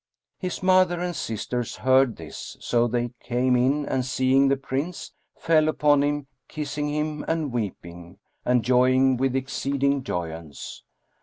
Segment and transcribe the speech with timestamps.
[0.39, 5.67] His mother and sisters heard this; so they came in and seeing the Prince, fell
[5.67, 10.81] upon him, kissing him and weeping, and joying with exceeding joyance.